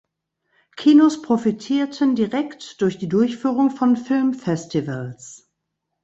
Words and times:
Kinos 0.77 1.21
profitierten 1.21 2.15
direkt 2.15 2.81
durch 2.81 2.97
die 2.97 3.07
Durchführung 3.07 3.69
von 3.69 3.95
Filmfestivals. 3.95 5.47